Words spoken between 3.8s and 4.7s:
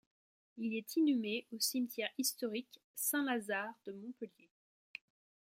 de Montpellier.